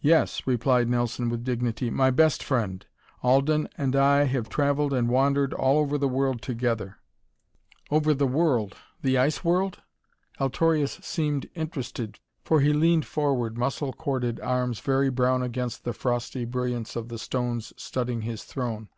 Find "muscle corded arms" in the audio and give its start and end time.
13.56-14.80